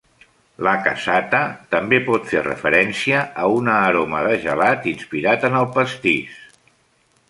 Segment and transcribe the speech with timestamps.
[0.67, 1.41] La "cassata"
[1.75, 6.47] també pot fer referència a una aroma de gelat inspirat en el pastís.